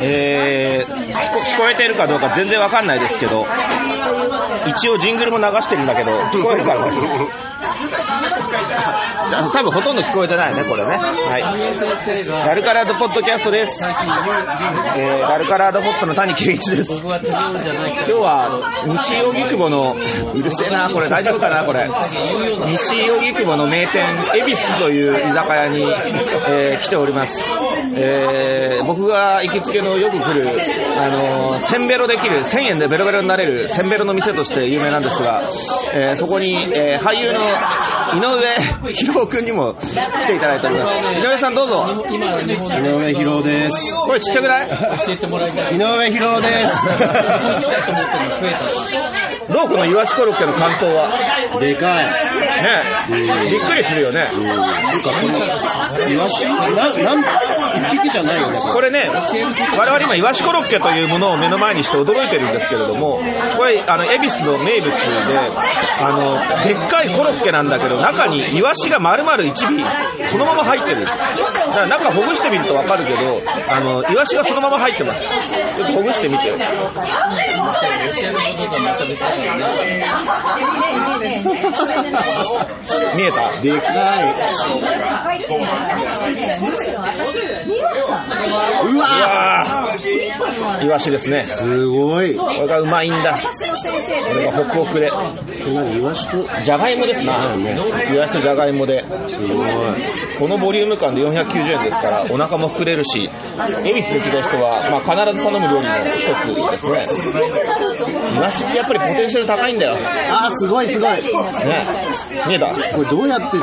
[0.00, 3.46] えー、聞こ聞こえてるかどうか全然わかんないですけど、
[4.66, 6.86] 一応ジングルも流してるんだけど、聞こえるかな？
[9.52, 10.96] 多分ほとんど聞こえてないね、これね。
[10.96, 11.42] はい。
[11.42, 13.84] ラルカラードポッドキャストです。
[13.84, 16.92] えー、ラルカラードポットの谷圭一です。
[16.92, 17.18] 今日
[18.12, 19.96] は、西荻窪の、
[20.34, 21.88] うるせえな、これ大丈夫かな、これ。
[22.70, 24.02] 西荻窪の名店、
[24.40, 27.42] 恵比寿という居酒屋に、えー来ております。
[27.96, 30.48] えー僕が行きつけのよく来る、
[30.96, 35.44] あのー、せんべろできる、1000円でベロベロになれるせんべろの店として有名なんですが、
[35.94, 37.40] えーそこに、えー俳優の
[38.14, 40.92] 井上博くんにも来ていただいております。
[41.18, 41.86] 井上さんどうぞ。
[42.10, 43.94] 井上博です。
[44.06, 44.68] これちっちゃくない？
[44.68, 46.86] 井上博です。
[49.52, 51.08] どうこのイワシコロッケの感想は？
[51.58, 52.06] でかい。
[52.62, 52.82] ね
[53.50, 54.24] びっくりするよね。
[54.24, 54.32] なん
[55.00, 56.44] かこの、イワシ？
[56.50, 57.22] な、なん。
[58.72, 59.08] これね、
[59.76, 63.20] 我々今、イワシコロッケというものを目の前にして驚いてるんですけれども、
[63.56, 64.96] これ、あの、恵比寿の名物で、
[66.00, 71.04] あの、でっかいコロッケなんだけど、中にイワシが丸々1尾、そのまま入ってる。
[71.04, 75.28] だから中ほぐしてみるとわかるけど、あの、イワシがそのまま入ってます。
[75.28, 76.50] ちょっとほぐしてみて。
[83.14, 84.34] 見えたでかい。
[87.66, 89.64] ううわ
[90.82, 91.42] イワシですね。
[91.42, 92.34] すごい。
[92.36, 93.38] ここれがうまいんだ。
[93.38, 93.40] こ
[94.34, 95.06] れがホクホクで。
[95.06, 95.10] イ
[96.00, 97.56] ワシと、じゃがいもですな。
[97.56, 97.76] ね
[98.12, 99.04] イワシとじゃがいもで。
[99.26, 99.68] すごい。
[100.38, 103.28] このボリューム感で490円ですから、お腹も膨れるし、
[103.84, 106.34] 恵比寿で来た人は、まあ、必ず頼む料理の一
[106.78, 107.48] つですね。
[108.34, 109.96] イワシってやっぱりポテンシャル高いんだよ。
[109.96, 110.06] ね。
[110.30, 111.10] あー、すごいすごい。
[112.48, 112.68] 見えた？
[112.94, 113.58] これどうやって、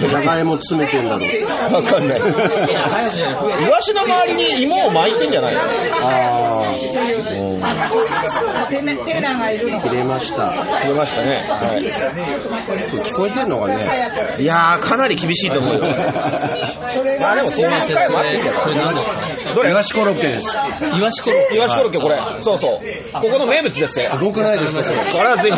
[0.00, 1.24] じゃがいも詰めてんだろ
[1.70, 1.74] う。
[1.74, 2.20] わかんない。
[2.48, 5.60] イワシの周りに芋を巻いてんじゃないの？
[5.62, 6.78] あー。
[8.68, 10.52] 切れました。
[10.82, 11.46] 切れましたね。
[11.48, 11.82] はい。
[11.84, 14.36] 聞こえてんのかね？
[14.38, 15.80] いやー、かなり厳しいと思うよ。
[17.20, 19.54] まあでも、そういう機会もあっていいんじゃないこれ何ですか？
[19.54, 20.56] どれイワシコロッケです。
[20.86, 22.16] イワシコロッケイワシコロッケこれ。
[22.40, 22.80] そうそう。
[23.14, 24.08] ここの名物ですよ。
[24.08, 24.98] すごくないですか、それ。
[25.12, 25.56] これはぜひ、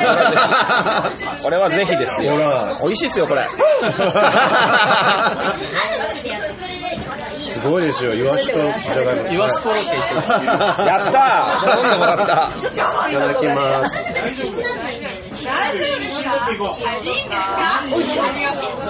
[1.44, 1.90] これはぜひ。
[1.96, 2.38] ですよほ。
[2.38, 3.46] ら、美味しいですよ、これ。
[7.50, 9.28] すごいですよ、イワシとじゃがいも。
[9.28, 12.54] イワシコロッケにしてますやったー頼んでもらった。
[13.10, 14.12] いただきます。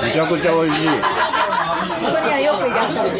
[0.04, 0.86] めちゃくちゃ美味しい。
[2.86, 3.10] 初め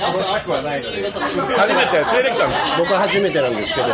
[1.91, 2.65] て連れてきたんです。
[2.79, 3.89] 僕は初めてなんですけど、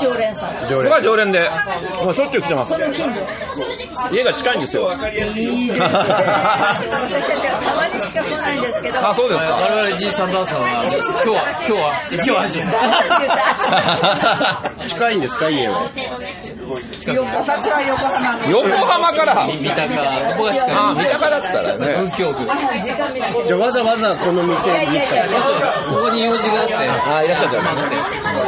[0.00, 0.66] 常連さん。
[0.66, 1.02] 常連僕は。
[1.02, 1.50] 常連で、
[2.04, 2.74] もうしょっちゅう来てます。
[4.12, 4.92] 家が近いんですよ。
[4.92, 5.80] いいですね。
[5.80, 9.08] 私たちはたまにしか来ないんですけど。
[9.08, 9.56] あ、そうですか。
[9.56, 12.64] 我々 G サンダーさんは、今日は、 今日は、今日は初め
[14.78, 14.88] て。
[14.88, 15.90] 近いんですか、家は。
[16.70, 18.50] 私は横浜の。
[18.50, 19.46] 横浜から？
[19.46, 19.88] 三鷹、
[20.34, 20.74] ここが近い。
[20.76, 22.06] あ、三鷹だったらね。
[23.46, 25.28] じゃあわざわざこの店に行った
[25.90, 27.90] ここに用事があって、あ、いらっしゃったよね。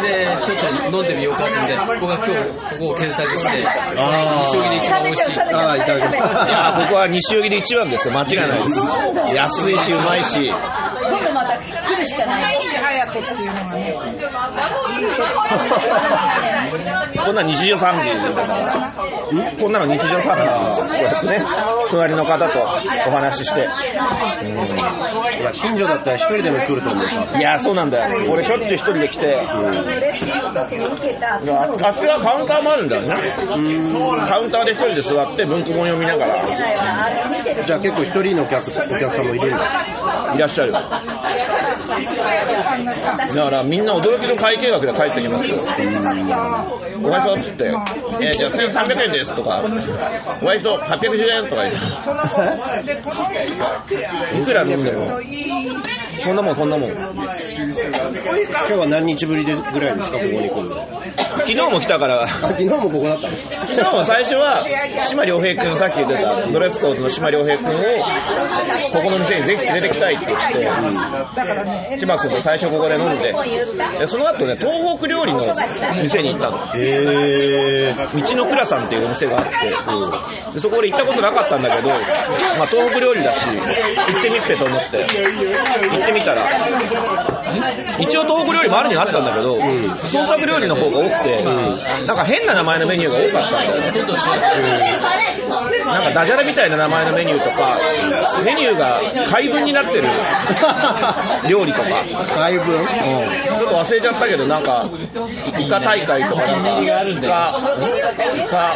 [0.03, 2.31] で、ちょっと飲んでみようかってんで、僕が今日
[2.71, 5.41] ここを検索して、西荻で一番美味しい。
[5.41, 8.15] あーいただきますいや、ここは西荻で一番ですよ。
[8.15, 8.81] 間違いないです。
[9.35, 10.53] 安いし、うまいし。
[11.59, 12.57] 来るしかない。
[17.25, 18.93] こんな日常産業だから。
[19.59, 21.45] こんなの日常産業こうやってね、
[21.91, 22.61] 隣の方と
[23.07, 23.69] お話しして。
[25.55, 27.05] 近所だったら一人でも来ると思う。
[27.39, 28.31] いや、そうなんだよ。
[28.31, 29.37] 俺しょっちゅう一人で来て。
[29.37, 33.09] ああっちはカウンターもあるんだよね。
[34.27, 40.33] カウンターで一人で座って文庫本読みながらじゃあ結構一人のお客お客さんもいるんだ。
[40.35, 40.73] いらっしゃる。
[43.35, 45.57] だからみんな驚きの会計額で帰ってきますよ。
[47.05, 47.65] お会いそうっつって、
[48.21, 49.65] えー、じゃあ1300円ですとか、
[50.41, 51.75] お会いそう810円とか言っ
[54.33, 54.39] て。
[54.41, 55.21] いくら飲んでも。
[56.21, 56.91] そんなもんそんなもん。
[56.93, 60.87] 今日は何日ぶりでぐらいですか、ここに来るの？
[61.39, 63.35] 昨日も来たから、あ昨日もここだったの？
[63.37, 64.65] 昨日も最初は、
[65.05, 67.73] 島良平君、さっき言ってたドレスコードの島良平君を、
[68.93, 70.69] ここの店にぜひ連れてきたいって言って、
[71.99, 73.33] 島君と最初ここで飲んで、
[73.99, 75.41] でその後ね、東北料理の
[76.01, 76.59] 店に行ったの。
[76.75, 81.97] へ道の倉さんっていうお店があって、でそこで行ったことなかったんだけど、ま
[82.65, 86.49] あ、東北料理だし、行ってみっぺと思って、行ってみたら、
[87.99, 89.59] 一応東北料理もあるにはあったんだけど、
[89.97, 94.93] 創作料理の方が多くて、なんか変な名前のメニューが多かったんだよね。
[95.85, 97.79] なんかダジャレみたいな名前のメニューとか、
[98.45, 99.01] メニューが
[99.31, 100.09] 回文になってる。
[101.49, 101.89] 料理とか、
[102.37, 102.87] 配分うん。
[102.87, 104.87] ちょっと忘れちゃったけど、なんか、
[105.59, 107.17] イカ大会とか、なんか、イカ、イ
[108.47, 108.75] カ、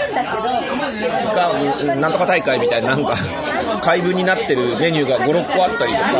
[1.20, 3.14] イカ、うんなんとか大会みたいな、なんか、
[3.82, 6.12] 回文になってるメニューが5、6個あったりとか、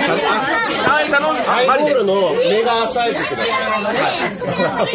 [0.00, 2.04] あ、あ頼んハイボール。
[2.04, 4.88] のメガサイズください。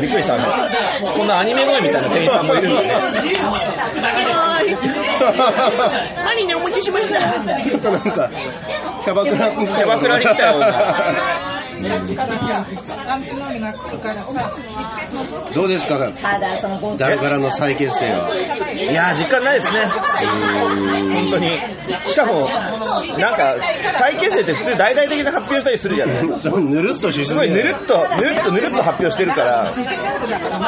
[0.00, 0.44] びっくりしたね。
[1.14, 2.88] こんなアニメ声みたいな店員さんもいるんだね。
[6.24, 7.20] 何ね、お持ちしました。
[7.42, 8.30] なんか、
[9.02, 11.61] キャバクラキャバクラに来たような。
[15.54, 15.98] どうですか？
[16.98, 18.30] 誰からの再結成は？
[18.72, 19.80] いやー、実感ないですね。
[19.86, 21.60] 本当に。
[22.00, 22.48] しかも、
[23.18, 23.56] なんか、
[23.92, 26.26] 再結成って普通大々的な発表したりするじゃない？
[26.26, 29.72] ぬるっとしすごいぬるっと、ぬるっとぬるっと発表してるから、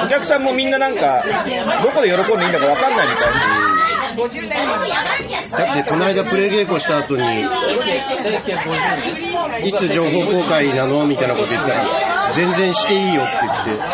[0.07, 1.23] お客さんもみんななんか、
[1.83, 3.84] どこで喜んでいいんだかわかんないみたいな。
[4.17, 7.43] だってこの間プレ稽古した後に、
[9.69, 11.05] いつ情報公開なの？
[11.07, 13.33] みたいなこと言ったら、全然していいよって
[13.67, 13.85] 言って、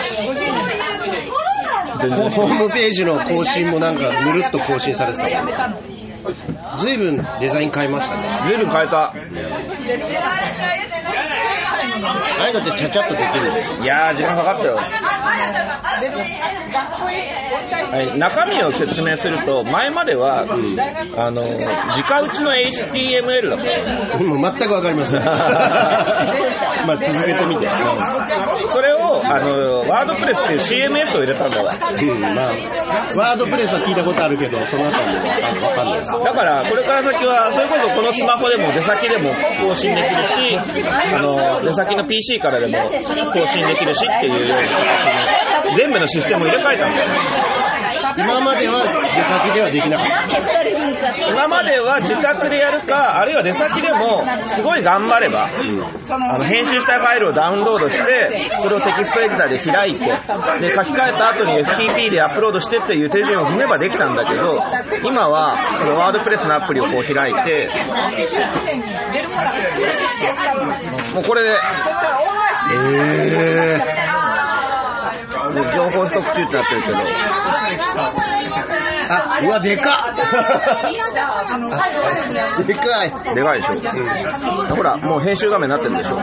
[2.31, 5.81] ホームページの更新もなんかぬるっと更新されてたもんね。
[6.77, 8.41] ずいぶんデザイン変えましたね。
[8.45, 9.15] ずいぶん変えた。
[11.81, 14.77] ああいうのってちゃちゃっとできるんですいやー、時間かかったよ。
[17.91, 24.37] はい、中身を説明すると、前までは、あの、直打ちの HTML だったの。
[24.37, 25.21] もう全くわかりません。
[25.27, 27.69] まあ続けてみて。
[28.69, 31.69] それを、あの、ワードプレスっていう CMS を入れたんだよ。
[31.69, 32.51] うん、まあ、
[33.17, 36.25] ワードプレスは聞いたことあるけど、その後はわかんない。
[36.25, 39.31] だから、これから先は、それこそこのスマホでも出先でも
[39.61, 42.73] 更新できるし、あの、出先の PC からでも
[43.33, 47.15] 更新できるしっていうような形に、全部のシステムを入れ替えたんだよ。
[48.17, 51.29] 今までは出先ではできなかった。
[51.29, 60.01] 今までは自宅でやるか、あるいは出先でも、すごい頑張れば、あの、編集したファイルをダウンロードして、それをテキストエディターで開いて、
[60.61, 64.63] で、書き換えた後に FTP でアップロードしてっていう手順を踏めばできたんだけど、
[65.05, 67.71] 今は、このワードプレスのアプリをこう開いて、
[71.15, 71.57] もうこれで、
[72.73, 74.20] えもう
[75.73, 76.97] 情報ストック中ってなってるけど、
[79.11, 80.17] あ、うわ、でかっ
[82.65, 83.35] でかい。
[83.35, 84.77] でかいでしょ。
[84.77, 86.19] ほら、もう編集画面になってるでしょ。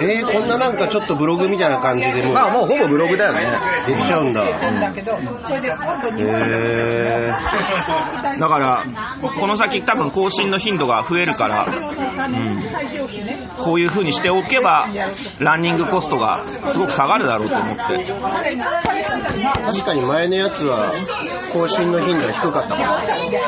[0.00, 3.58] えー、こんななんかちょっとブログみたいな感じでもうまあもうほぼブログだよね。
[3.86, 4.44] できちゃうんだ。
[4.44, 4.52] へ
[7.28, 7.30] え
[8.38, 8.84] だから、
[9.20, 14.88] この先多分更新の頻度が増えるから、うん、こういう風にしておけば、
[15.38, 17.82] ランニングコストがすごく下がるだろうと思って。
[19.64, 20.92] 確かに前のやつは
[21.52, 22.82] 更新の頻度が低かったも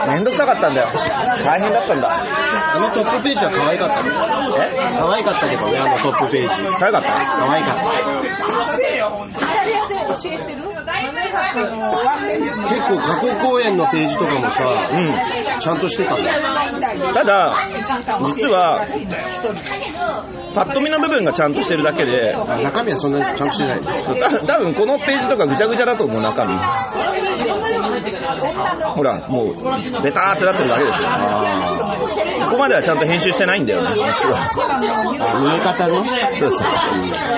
[0.08, 0.14] ん。
[0.14, 0.88] めんどくさかったんだよ。
[1.44, 2.08] 大変だったんだ。
[2.74, 4.10] あのトップページは可愛かったね。
[4.10, 4.98] え？
[4.98, 6.48] 可愛かったけどね、あのトップページ。
[6.48, 7.08] 早かった？
[7.08, 7.86] 可愛かった。
[11.56, 15.60] 結構過去公演のページとかもさ、うん。
[15.60, 17.12] ちゃんとしてたんだよ。
[17.14, 17.54] ただ、
[18.26, 18.86] 実は、
[20.54, 23.80] パッと見の部分がちゃんとしてるだけで、あ中身はそんなにちゃんとしてない。
[23.80, 26.54] た多分このページとかぐちゃぐちゃだと思う中身。
[28.56, 31.06] ほら、もう、ベターってなってるだけでしょ。
[32.46, 34.38] ここまではちゃんと編集してないんだよね、実は。
[35.20, 36.34] あ、見え方ね。
[36.34, 36.62] そうです。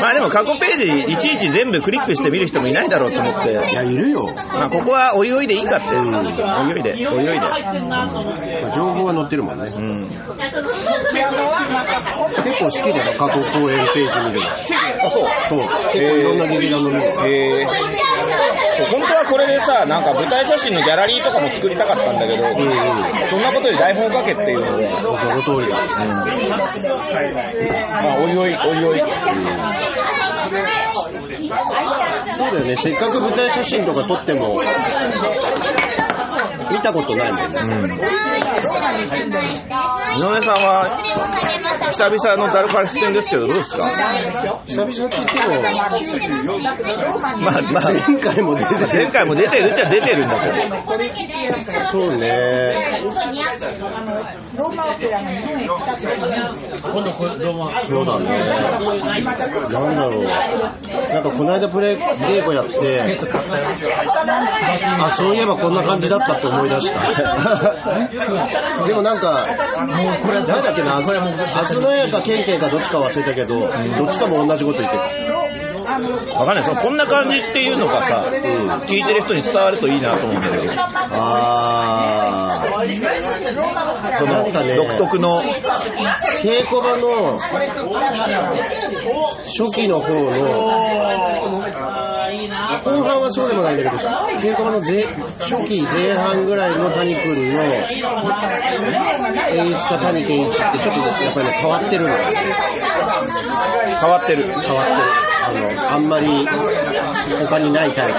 [0.01, 4.35] まあでも過去ページいちいち全部クリックして見る人もいないだろうと思って、いや、いるよ。
[4.35, 7.39] まあここはおいおいでいいかって、おいおいで、おいおいで。
[7.41, 8.09] まあ
[8.75, 9.71] 情報は載ってるもんね。
[9.75, 10.09] うん。
[10.09, 10.21] 結
[12.59, 14.49] 構好きだよ、過去公演ページ見るの。
[14.51, 15.29] あ、そう。
[15.49, 15.61] そう。
[15.93, 17.27] 結構いろんな劇団の見るの。
[17.27, 17.67] えー、
[18.77, 22.43] そう本当はこれでさ、なんか舞台写真のギャラリーとかも作りたかったんだけど、
[23.29, 25.79] そんなことより台本を書けっていうので、その通りだ。
[28.03, 29.03] まあ、おいおい、おいおい。
[32.37, 34.61] そうだよね、せっかく舞台写真とか撮っても、
[36.71, 37.59] 見たことないもんね。
[40.17, 40.99] 井上さんは、
[41.91, 43.89] 久々のダルカラ出演ですけど、どうですか？
[44.67, 45.63] 久々って言っても、
[47.41, 48.81] まあ、まあ、前回も出てる。
[48.93, 50.57] 前回も出てるっちゃ出てるんだけど。
[51.91, 53.01] そうね。
[54.57, 54.69] そ
[58.03, 58.29] うだね。
[59.71, 60.25] なんだろう。
[60.25, 63.19] なんかこの間プレイ稽古やって、
[65.01, 67.01] あ、そういえばこんな感じだったって思い出した。
[68.87, 69.47] でもなんか、
[69.77, 69.85] な
[70.43, 73.71] んだっけな、あずあずのやかケンケンかどっちか忘れたけど、どっ
[74.11, 75.03] ちかも同じこと言ってた。
[76.39, 76.63] わかんない。
[76.63, 78.27] そのこんな感じっていうのがさ、
[78.87, 82.18] 聞いてる人に伝わるといいなと思うんだけど、あ
[82.87, 85.61] その独特の、ー、
[86.43, 87.51] 稽古場の初
[89.75, 90.31] 期の方の、
[92.85, 93.97] 後半はそうでもないんだけど、
[94.39, 95.03] 稽古場の前
[95.41, 97.89] 初期前半ぐらいの谷君の演
[99.75, 102.15] 出家谷健一ってちょっとやっぱりね変わってるの。
[102.15, 102.25] 変
[104.11, 104.45] わってる。
[104.45, 105.19] 変わってる。
[105.49, 106.47] あの、あんまり
[107.41, 108.19] 他にないタイプ。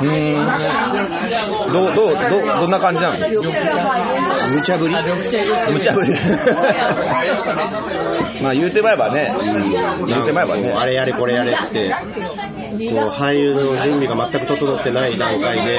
[0.00, 1.72] うーん。
[1.72, 3.18] どう、どう、どう、どんな感じなの？
[4.54, 4.94] 無茶ぶり？
[5.72, 6.12] 無茶ぶり。
[8.42, 9.34] まあ言うてまえばね、
[10.06, 10.72] 言うてまえばね。
[10.76, 11.96] あれやれこれやれって、こ
[13.06, 15.78] う俳優の準備が全く整ってない段階で、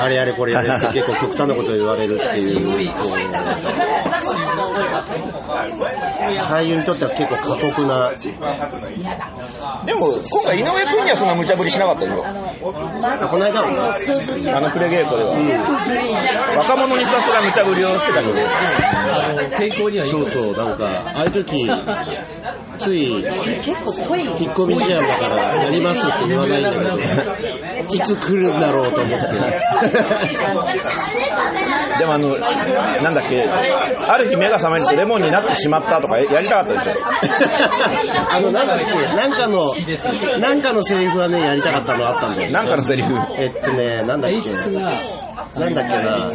[0.00, 3.18] あれやれこれやれって結構 極端なことを言われるっていう、こう
[6.36, 8.10] 俳優にとっては結構過酷な、
[9.86, 12.24] でも、今回井上君にはそんな無茶ぶりしなかったよ。
[13.04, 13.76] あこの間はね、
[14.50, 15.30] あのプレ稽古では。
[16.58, 18.32] 若者にひたすら無茶ぶりをしてたけど。
[19.14, 20.84] あの健康にはいいそうそう、なんか、
[21.14, 21.68] ああいう時、
[22.78, 23.22] つい、引っ
[24.54, 26.84] 込み思案だからやりますって言わないんだけど、
[27.94, 29.14] いつ来るんだろうと思って。
[31.98, 36.92] でもあの、なんだっけ、ある日目が覚めるとレモンになってしまったとかやりたかったでしょ。
[38.30, 39.74] あの、なんだっけ、なんかの、
[40.40, 42.52] なんかのセリフはね、やりたかったのあったんだよ。
[42.52, 43.14] なんかのセリフ。
[43.38, 44.92] えっとね、なんだっけ、が
[45.56, 46.30] なんだっけな、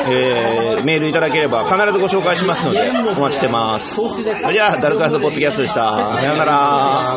[0.09, 3.97] えー、メールいただければ必ずご紹介しますのでお待ちしてます。
[4.52, 6.14] じゃあ、ダルカラードポッドキャストでした。
[6.14, 7.16] さようなら。